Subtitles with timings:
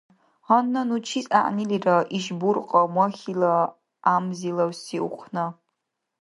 [0.45, 3.55] Гьанна ну чис гӏягӏнилира иш буркьа махьила
[4.03, 5.45] гӏямзилавси ухъна?